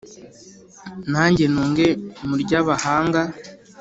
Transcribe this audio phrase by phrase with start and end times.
[1.11, 1.87] nange nunge
[2.27, 3.21] mu ry’abahanga,